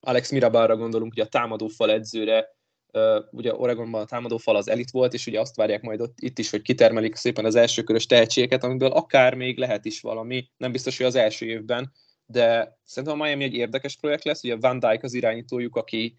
[0.00, 2.56] Alex Mirabarra gondolunk, ugye a támadófal edzőre,
[3.30, 6.50] ugye Oregonban a támadófal az elit volt, és ugye azt várják majd ott, itt is,
[6.50, 10.96] hogy kitermelik szépen az első körös tehetségeket, amiből akár még lehet is valami, nem biztos,
[10.96, 11.92] hogy az első évben,
[12.26, 16.16] de szerintem a Miami egy érdekes projekt lesz, ugye Van Dijk az irányítójuk, aki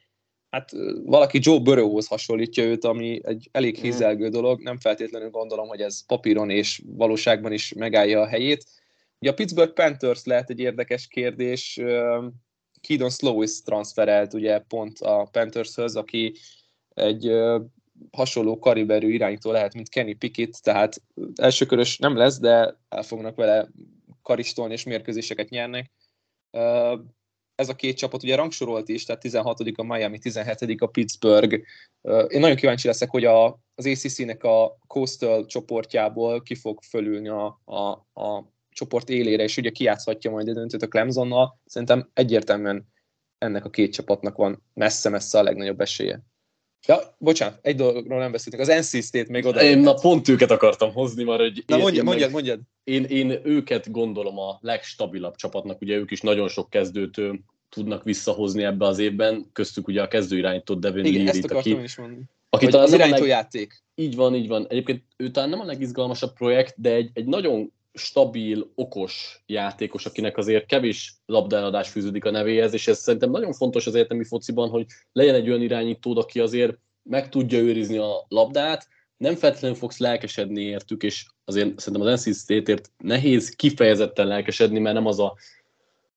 [0.49, 0.71] hát
[1.03, 3.83] valaki Joe Burrowhoz hasonlítja őt, ami egy elég mhm.
[3.83, 8.65] hízelgő dolog, nem feltétlenül gondolom, hogy ez papíron és valóságban is megállja a helyét.
[9.19, 11.79] Ugye a Pittsburgh Panthers lehet egy érdekes kérdés,
[12.81, 16.33] Keaton Slowis transferelt ugye pont a Panthershöz, aki
[16.93, 17.31] egy
[18.11, 21.01] hasonló kariberű irányító lehet, mint Kenny Pickett, tehát
[21.35, 23.67] elsőkörös nem lesz, de el fognak vele
[24.21, 25.91] karistolni és mérkőzéseket nyernek
[27.57, 31.53] ez a két csapat ugye rangsorolt is, tehát 16 a Miami, 17 a Pittsburgh.
[32.27, 37.61] Én nagyon kíváncsi leszek, hogy a, az ACC-nek a Coastal csoportjából ki fog fölülni a,
[37.65, 37.77] a,
[38.21, 41.59] a csoport élére, és ugye kiátszhatja majd a döntőt a Clemsonnal.
[41.65, 42.87] Szerintem egyértelműen
[43.37, 46.21] ennek a két csapatnak van messze-messze a legnagyobb esélye.
[46.87, 49.63] Ja, bocsánat, egy dologról nem beszéltünk, az NC State még oda.
[49.63, 52.59] Én na pont őket akartam hozni, mert hogy na, mondjad, én, mondjad, mondjad.
[52.83, 57.21] Én, én őket gondolom a legstabilabb csapatnak, ugye ők is nagyon sok kezdőt
[57.69, 61.97] tudnak visszahozni ebbe az évben, köztük ugye a kezdőirányított Devin Igen, Leary-t, ezt aki, is
[61.97, 62.21] mondani.
[62.49, 63.29] Aki talán az irányító leg...
[63.29, 63.83] játék.
[63.95, 64.65] Így van, így van.
[64.69, 70.37] Egyébként ő talán nem a legizgalmasabb projekt, de egy, egy nagyon stabil, okos játékos, akinek
[70.37, 74.85] azért kevés labdáladás fűződik a nevéhez, és ez szerintem nagyon fontos az egyetemi fociban, hogy
[75.11, 80.61] legyen egy olyan irányítód, aki azért meg tudja őrizni a labdát, nem feltétlenül fogsz lelkesedni
[80.61, 85.35] értük, és azért szerintem az NC State-ért nehéz kifejezetten lelkesedni, mert nem az a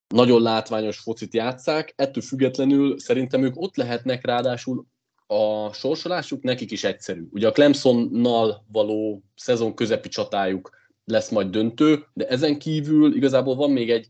[0.09, 4.87] nagyon látványos focit játszák, ettől függetlenül szerintem ők ott lehetnek ráadásul
[5.27, 7.29] a sorsolásuk nekik is egyszerű.
[7.31, 10.71] Ugye a Clemsonnal való szezon közepi csatájuk
[11.11, 14.09] lesz majd döntő, de ezen kívül igazából van még egy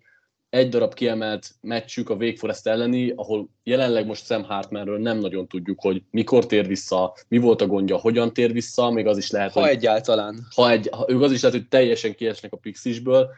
[0.51, 5.49] egy darab kiemelt meccsük a Wake Forest elleni, ahol jelenleg most Sam Hartmanről nem nagyon
[5.49, 9.31] tudjuk, hogy mikor tér vissza, mi volt a gondja, hogyan tér vissza, még az is
[9.31, 9.69] lehet, ha hogy...
[9.69, 10.47] egyáltalán.
[10.55, 13.29] Ha egy, ha, ők az is lehet, hogy teljesen kiesnek a Pixisből,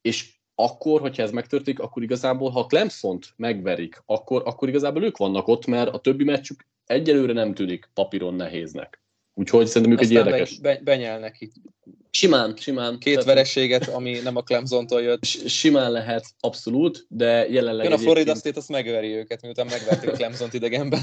[0.00, 5.48] és akkor, hogyha ez megtörténik, akkor igazából, ha clemson megverik, akkor, akkor igazából ők vannak
[5.48, 9.00] ott, mert a többi meccsük egyelőre nem tűnik papíron nehéznek.
[9.34, 10.58] Úgyhogy szerintem ők egy érdekes.
[10.58, 11.52] Be, benyelnek itt.
[12.18, 12.98] Simán, simán.
[12.98, 15.24] Két tehát, vereséget, ami nem a Clemson-tól jött.
[15.24, 20.12] Simán lehet, abszolút, de jelenleg Jön a Florida State, azt megveri őket, miután megverték a
[20.12, 21.00] Clemson-t idegenben.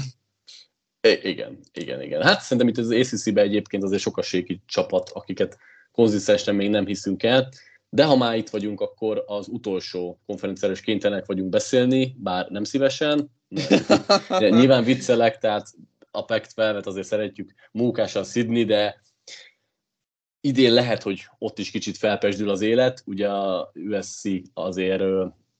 [1.08, 2.22] I- igen, igen, igen.
[2.22, 4.24] Hát szerintem itt az ACC-ben egyébként azért sok a
[4.66, 5.56] csapat, akiket
[5.92, 7.48] konzisztensen még nem hiszünk el.
[7.88, 12.64] De ha már itt vagyunk, akkor az utolsó konferenciára is kénytelenek vagyunk beszélni, bár nem
[12.64, 13.30] szívesen.
[14.38, 15.66] Nyilván viccelek, tehát
[16.10, 19.04] a pac azért szeretjük mókásan szidni, de
[20.46, 23.02] idén lehet, hogy ott is kicsit felpesdül az élet.
[23.06, 24.22] Ugye a USC
[24.54, 25.02] azért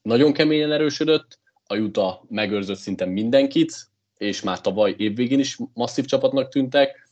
[0.03, 6.49] nagyon keményen erősödött, a Utah megőrzött szinte mindenkit, és már tavaly évvégén is masszív csapatnak
[6.49, 7.11] tűntek.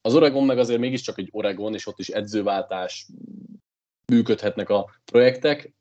[0.00, 3.06] Az Oregon meg azért mégiscsak egy Oregon, és ott is edzőváltás,
[4.06, 5.72] működhetnek a projektek.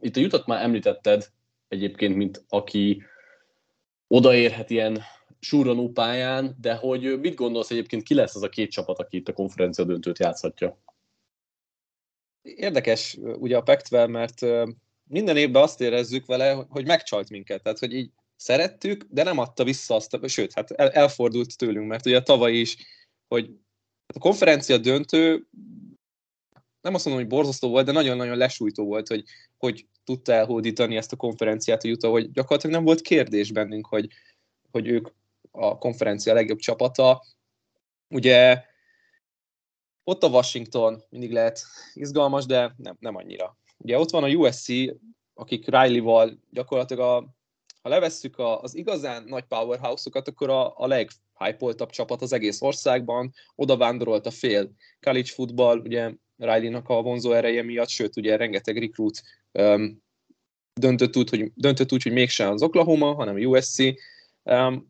[0.00, 1.30] Itt a jutat már említetted
[1.68, 3.02] egyébként, mint aki
[4.06, 5.02] odaérhet ilyen
[5.40, 9.28] súranó pályán, de hogy mit gondolsz egyébként, ki lesz az a két csapat, aki itt
[9.28, 10.82] a konferencia döntőt játszhatja?
[12.42, 14.40] Érdekes ugye a pac mert
[15.04, 17.62] minden évben azt érezzük vele, hogy megcsalt minket.
[17.62, 22.22] Tehát, hogy így szerettük, de nem adta vissza azt, sőt, hát elfordult tőlünk, mert ugye
[22.22, 22.76] tavaly is,
[23.28, 23.50] hogy
[24.14, 25.46] a konferencia döntő
[26.80, 29.24] nem azt mondom, hogy borzasztó volt, de nagyon-nagyon lesújtó volt, hogy,
[29.56, 34.08] hogy tudta elhódítani ezt a konferenciát a Utah, hogy gyakorlatilag nem volt kérdés bennünk, hogy,
[34.70, 35.08] hogy ők
[35.50, 37.24] a konferencia legjobb csapata.
[38.08, 38.64] Ugye
[40.04, 41.62] ott a Washington mindig lehet
[41.94, 43.58] izgalmas, de nem, nem annyira.
[43.78, 44.68] Ugye ott van a USC,
[45.34, 47.34] akik Riley-val gyakorlatilag a,
[47.82, 53.32] ha levesszük a, az igazán nagy powerhouse-okat, akkor a, a leghypoltabb csapat az egész országban,
[53.54, 58.78] oda vándorolt a fél college football, ugye Riley-nak a vonzó ereje miatt, sőt, ugye rengeteg
[58.78, 60.02] recruit um,
[60.80, 63.78] döntött, úgy, hogy, döntött úgy, hogy mégsem az Oklahoma, hanem USC.
[64.42, 64.89] Um,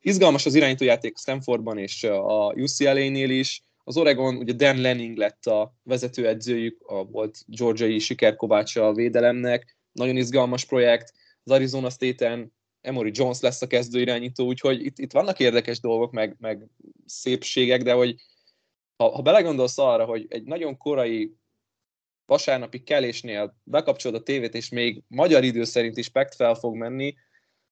[0.00, 3.62] izgalmas az irányítójáték Stanfordban és a UCLA-nél is.
[3.84, 10.16] Az Oregon, ugye Dan Lenning lett a vezetőedzőjük, a volt georgiai sikerkovácsa a védelemnek, nagyon
[10.16, 11.12] izgalmas projekt.
[11.44, 16.12] Az Arizona State-en Emory Jones lesz a kezdő irányító, úgyhogy itt, itt vannak érdekes dolgok,
[16.12, 16.66] meg, meg
[17.06, 18.14] szépségek, de hogy
[18.96, 21.34] ha, ha belegondolsz arra, hogy egy nagyon korai
[22.26, 27.14] vasárnapi kelésnél bekapcsolod a tévét, és még magyar idő szerint is pekt fel fog menni,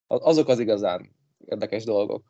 [0.07, 1.16] azok az igazán
[1.47, 2.23] érdekes dolgok.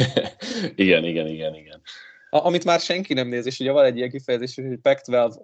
[0.74, 1.82] igen, igen, igen, igen.
[2.30, 5.34] A, amit már senki nem néz, és ugye van egy ilyen kifejezés, hogy Pac-12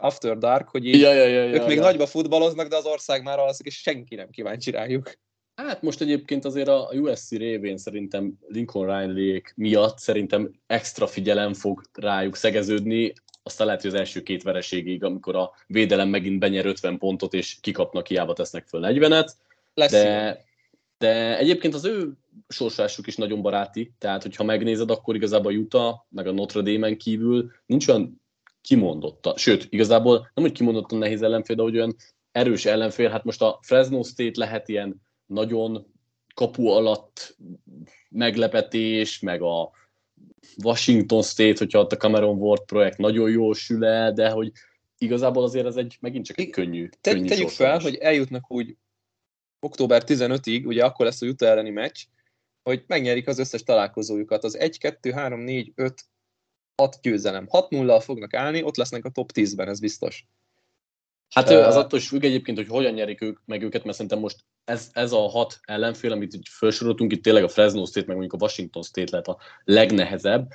[0.00, 1.82] After Dark, hogy így ja, ja, ja, ők ja, még ja.
[1.82, 5.12] nagyba futballoznak, de az ország már alszik, és senki nem kíváncsi rájuk.
[5.54, 11.82] Hát most egyébként azért a USC révén szerintem Lincoln riley miatt szerintem extra figyelem fog
[11.92, 16.98] rájuk szegeződni, aztán lehet, hogy az első két vereségig, amikor a védelem megint benyer 50
[16.98, 19.30] pontot, és kikapnak, hiába tesznek föl 40-et.
[19.74, 20.44] Lesz de,
[20.98, 22.12] de egyébként az ő
[22.48, 26.98] sorsásuk is nagyon baráti, tehát hogyha megnézed, akkor igazából a Utah, meg a Notre Dame-en
[26.98, 28.22] kívül nincs olyan
[28.60, 31.96] kimondotta, sőt, igazából nem, hogy kimondottan nehéz ellenfél, de hogy olyan
[32.32, 35.86] erős ellenfél, hát most a Fresno State lehet ilyen nagyon
[36.34, 37.36] kapu alatt
[38.08, 39.70] meglepetés, meg a
[40.62, 44.52] Washington State, hogyha ott a Cameron Ward projekt nagyon jól sül el, de hogy
[44.98, 48.76] igazából azért ez egy megint csak egy könnyű, Te, könnyű Tegyük fel, hogy eljutnak úgy
[49.60, 52.04] október 15-ig, ugye akkor lesz a Utah elleni meccs,
[52.68, 54.44] hogy megnyerik az összes találkozójukat.
[54.44, 56.04] Az 1, 2, 3, 4, 5,
[56.76, 57.48] 6 győzelem.
[57.50, 60.26] 6-0-al fognak állni, ott lesznek a top 10-ben, ez biztos.
[61.28, 64.44] Hát az attól is függ egyébként, hogy hogyan nyerik ők, meg őket, mert szerintem most
[64.64, 68.40] ez, ez a hat ellenfél, amit így felsoroltunk, itt tényleg a Fresno State, meg mondjuk
[68.40, 70.48] a Washington State lehet a legnehezebb.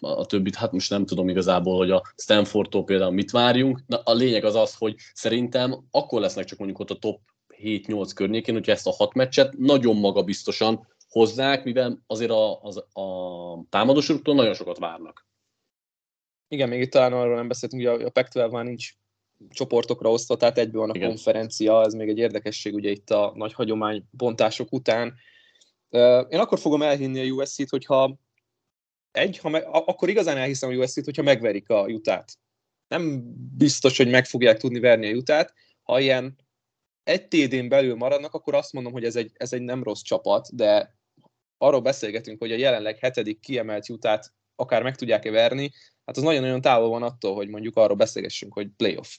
[0.00, 3.82] A, a többit, hát most nem tudom igazából, hogy a Stanfordtól például mit várjunk.
[3.86, 7.20] Na, a lényeg az az, hogy szerintem akkor lesznek csak mondjuk ott a top
[7.62, 13.06] 7-8 környékén, hogyha ezt a hat meccset nagyon magabiztosan hozzák, mivel azért a, az, a
[13.68, 15.26] támadósoroktól nagyon sokat várnak.
[16.48, 18.92] Igen, még itt talán arról nem beszéltünk, hogy a, a Pac-12 már nincs
[19.50, 21.08] csoportokra osztva, tehát egyben van a Igen.
[21.08, 25.14] konferencia, ez még egy érdekesség ugye itt a nagy hagyomány bontások után.
[26.28, 28.18] Én akkor fogom elhinni a USC-t, hogyha
[29.10, 32.38] egy, ha me, akkor igazán elhiszem a USC-t, hogyha megverik a jutát.
[32.88, 33.22] Nem
[33.56, 35.54] biztos, hogy meg fogják tudni verni a jutát.
[35.82, 36.36] Ha ilyen
[37.02, 40.54] egy TD-n belül maradnak, akkor azt mondom, hogy ez egy, ez egy nem rossz csapat,
[40.54, 40.97] de
[41.58, 45.72] arról beszélgetünk, hogy a jelenleg hetedik kiemelt jutát akár meg tudják-e verni,
[46.04, 49.16] hát az nagyon-nagyon távol van attól, hogy mondjuk arról beszélgessünk, hogy playoff,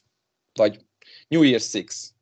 [0.53, 0.79] vagy
[1.27, 2.13] New Year Six.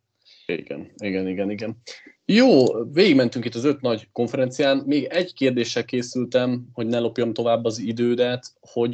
[0.46, 1.78] Igen, igen, igen, igen.
[2.26, 4.84] Jó, végigmentünk itt az öt nagy konferencián.
[4.86, 8.92] Még egy kérdéssel készültem, hogy ne lopjam tovább az idődet, hogy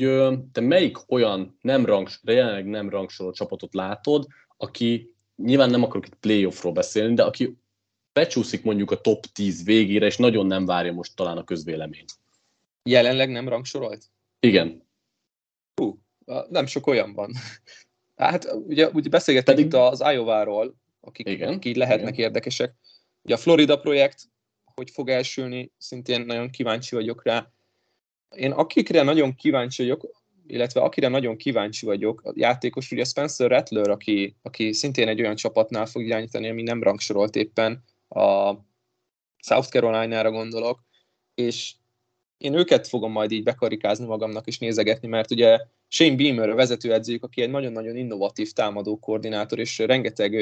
[0.51, 6.07] te melyik olyan nem rangs, de jelenleg nem rangsorolt csapatot látod, aki nyilván nem akarok
[6.07, 7.57] itt playoffról beszélni, de aki
[8.13, 12.05] becsúszik mondjuk a top 10 végére, és nagyon nem várja most talán a közvélemény.
[12.83, 14.05] Jelenleg nem rangsorolt?
[14.39, 14.87] Igen.
[15.75, 15.99] Hú,
[16.49, 17.31] nem sok olyan van.
[18.15, 19.71] Hát ugye, ugye beszélgettünk Pedig...
[19.71, 22.25] itt az Iowa-ról, akik, igen, akik lehetnek igen.
[22.25, 22.75] érdekesek.
[23.21, 24.29] Ugye a Florida projekt,
[24.75, 27.51] hogy fog elsülni, szintén nagyon kíváncsi vagyok rá.
[28.35, 33.89] Én akikre nagyon kíváncsi vagyok, illetve akire nagyon kíváncsi vagyok, a játékos ugye Spencer Rattler,
[33.89, 38.57] aki, aki szintén egy olyan csapatnál fog irányítani, ami nem rangsorolt éppen, a
[39.37, 40.83] South Carolina-ra gondolok,
[41.33, 41.73] és
[42.37, 47.23] én őket fogom majd így bekarikázni magamnak és nézegetni, mert ugye Shane Beamer a vezetőedzőjük,
[47.23, 50.35] aki egy nagyon-nagyon innovatív támadó koordinátor, és rengeteg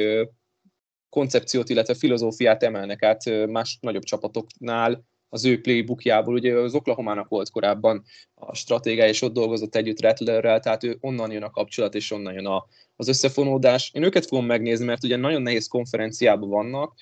[1.10, 6.34] koncepciót, illetve filozófiát emelnek át más nagyobb csapatoknál az ő playbookjából.
[6.34, 8.04] Ugye az Oklahoma-nak volt korábban
[8.34, 12.34] a stratégia, és ott dolgozott együtt Rattlerrel, tehát ő onnan jön a kapcsolat, és onnan
[12.34, 13.92] jön a, az összefonódás.
[13.94, 16.94] Én őket fogom megnézni, mert ugye nagyon nehéz konferenciában vannak,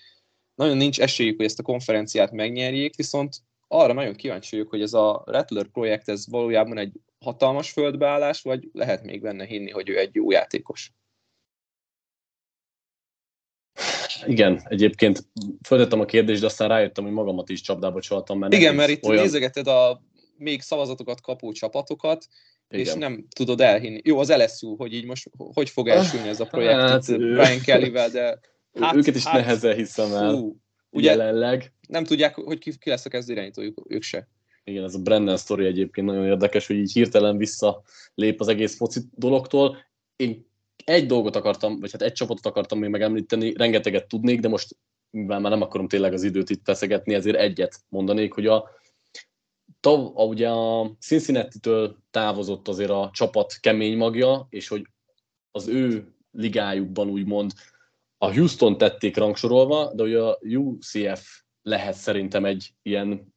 [0.60, 3.36] nagyon nincs esélyük, hogy ezt a konferenciát megnyerjék, viszont
[3.67, 8.69] arra nagyon kíváncsi vagyok, hogy ez a Rattler projekt, ez valójában egy hatalmas földbeállás, vagy
[8.74, 10.93] lehet még benne hinni, hogy ő egy jó játékos?
[14.26, 15.24] Igen, egyébként
[15.67, 18.39] föltettem a kérdést, de aztán rájöttem, hogy magamat is csapdába csaltam.
[18.39, 19.24] Mert Igen, mert itt olyan...
[19.24, 20.02] nézegeted a
[20.38, 22.28] még szavazatokat kapó csapatokat,
[22.69, 22.86] Igen.
[22.86, 24.02] és nem tudod elhinni.
[24.04, 28.10] Jó, az LSU, hogy így most hogy fog elsülni ez a projekt hát, Brian Kellyvel,
[28.10, 28.39] de
[28.85, 30.57] hát, őket is hát, nehezen hiszem el fú,
[30.89, 31.73] ugye, jelenleg.
[31.87, 34.27] Nem tudják, hogy ki, ki lesz a kezdő irányítójuk, ők se.
[34.63, 37.81] Igen, ez a Brennan sztori egyébként nagyon érdekes, hogy így hirtelen vissza
[38.15, 39.77] lép az egész foci dologtól.
[40.15, 40.47] Én
[40.85, 44.77] egy dolgot akartam, vagy hát egy csapatot akartam még megemlíteni, rengeteget tudnék, de most
[45.09, 48.69] mivel már nem akarom tényleg az időt itt feszegetni, ezért egyet mondanék, hogy a,
[49.79, 54.87] tav, a, ugye a Cincinnati-től távozott azért a csapat kemény magja, és hogy
[55.51, 57.51] az ő ligájukban úgymond
[58.21, 63.34] a Houston tették rangsorolva, de ugye a UCF lehet szerintem egy ilyen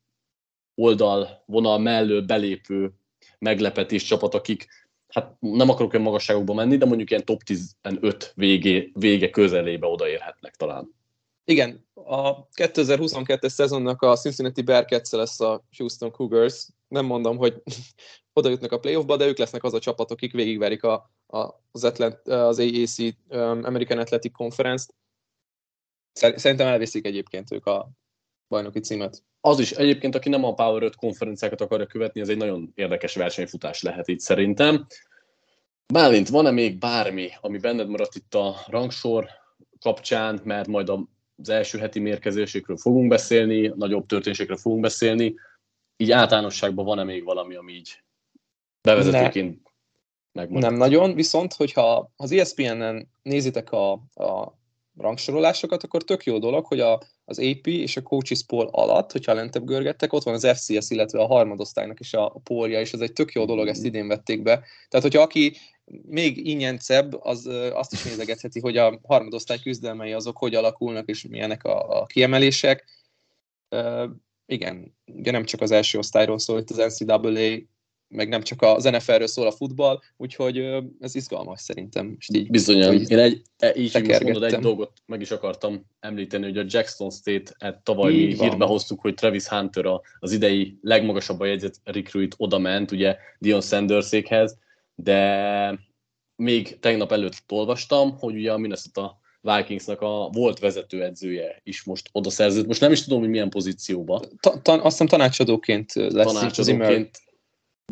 [0.74, 2.92] oldal, vonal mellől belépő
[3.38, 4.66] meglepetés csapat, akik
[5.08, 10.54] hát nem akarok olyan magasságokba menni, de mondjuk ilyen top 15 végé, vége közelébe odaérhetnek
[10.54, 10.94] talán.
[11.44, 16.68] Igen, a 2022-es szezonnak a Cincinnati Bearcats lesz a Houston Cougars.
[16.88, 17.62] Nem mondom, hogy
[18.32, 21.84] oda jutnak a playoffba, de ők lesznek az a csapat, akik végigverik a, a, az,
[21.84, 24.94] Atlant, az AAC um, American Athletic Conference-t.
[26.12, 27.90] Szerintem elviszik egyébként ők a
[28.48, 29.22] bajnoki címet.
[29.40, 33.14] Az is egyébként, aki nem a Power 5 konferenciákat akarja követni, ez egy nagyon érdekes
[33.14, 34.86] versenyfutás lehet itt szerintem.
[35.92, 39.28] Bálint, van-e még bármi, ami benned maradt itt a rangsor
[39.80, 40.88] kapcsán, mert majd
[41.36, 45.34] az első heti mérkezésekről fogunk beszélni, nagyobb történésekről fogunk beszélni,
[45.96, 48.02] így általánosságban van-e még valami, ami így
[48.82, 49.61] bevezetőként
[50.32, 50.70] megmaradt?
[50.70, 54.60] Nem nagyon, viszont hogyha az ESPN-en nézitek a, a
[54.96, 59.34] rangsorolásokat, akkor tök jó dolog, hogy a, az AP és a coaches poll alatt, hogyha
[59.34, 63.00] lentebb görgettek, ott van az FCS, illetve a harmadosztálynak is a, a polja, és ez
[63.00, 64.54] egy tök jó dolog, ezt idén vették be.
[64.88, 65.56] Tehát, hogyha aki
[66.02, 71.64] még ingyencebb, az azt is nézegetheti, hogy a harmadosztály küzdelmei azok hogy alakulnak, és milyenek
[71.64, 72.84] a, a kiemelések.
[73.70, 74.10] Uh,
[74.46, 77.20] igen, ugye nem csak az első osztályról szól, itt az NCAA
[78.12, 80.58] meg nem csak az NFL-ről szól a futball, úgyhogy
[81.00, 82.16] ez izgalmas szerintem.
[82.18, 82.94] És így, Bizonyan.
[82.94, 86.64] Én egy, e, így, így most mondod, egy dolgot meg is akartam említeni, hogy a
[86.66, 89.86] Jackson State-et tavaly mi hírbe hoztuk, hogy Travis Hunter
[90.18, 94.58] az idei legmagasabb a jegyzett recruit oda ment, ugye Dion Sandersékhez,
[94.94, 95.78] de
[96.36, 102.30] még tegnap előtt olvastam, hogy ugye a Minnesota Vikingsnak a volt vezetőedzője is most oda
[102.30, 102.66] szerződött.
[102.66, 104.22] Most nem is tudom, hogy milyen pozícióba.
[104.40, 106.32] Ta, ta, azt hiszem tanácsadóként lesz.
[106.32, 107.22] Tanácsadóként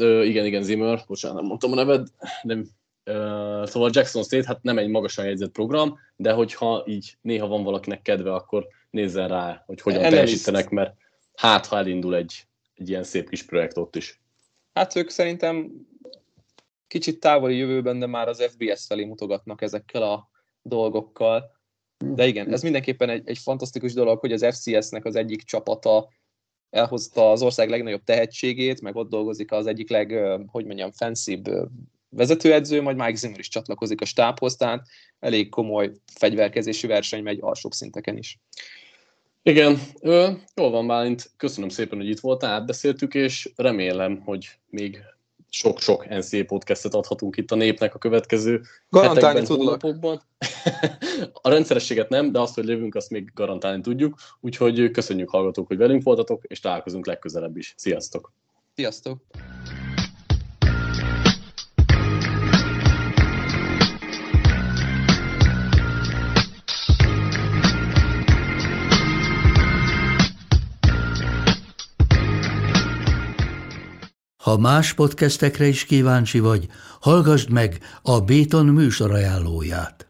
[0.00, 2.06] igen, igen, Zimmer, bocsánat, nem mondtam a neved,
[2.44, 7.62] uh, szóval Jackson State, hát nem egy magasan jegyzett program, de hogyha így néha van
[7.62, 10.24] valakinek kedve, akkor nézzen rá, hogy hogyan Elleniszt.
[10.24, 10.94] teljesítenek, mert
[11.34, 14.20] hát ha elindul egy, egy ilyen szép kis projekt ott is.
[14.72, 15.70] Hát ők szerintem
[16.86, 20.30] kicsit távoli jövőben, de már az FBS felé mutogatnak ezekkel a
[20.62, 21.58] dolgokkal.
[22.04, 26.08] De igen, ez mindenképpen egy, egy fantasztikus dolog, hogy az FCS-nek az egyik csapata
[26.70, 30.12] elhozta az ország legnagyobb tehetségét, meg ott dolgozik az egyik leg,
[30.46, 31.50] hogy mondjam, fenszibb
[32.08, 34.86] vezetőedző, majd Mike Zimmer is csatlakozik a stábhoz, tehát
[35.20, 38.38] elég komoly fegyverkezési verseny megy alsóbb szinteken is.
[39.42, 44.98] Igen, ö, jól van Bálint, köszönöm szépen, hogy itt voltál, átbeszéltük, és remélem, hogy még
[45.50, 49.82] sok-sok NCA podcastet adhatunk itt a népnek a következő Garantálni hetekben, tudlak.
[49.82, 50.22] hónapokban.
[51.42, 54.14] a rendszerességet nem, de azt, hogy lévünk, azt még garantálni tudjuk.
[54.40, 57.74] Úgyhogy köszönjük hallgatók, hogy velünk voltatok, és találkozunk legközelebb is.
[57.76, 58.32] Sziasztok!
[58.74, 59.20] Sziasztok!
[74.42, 76.66] Ha más podcastekre is kíváncsi vagy,
[77.00, 80.09] hallgassd meg a Béton műsor ajánlóját.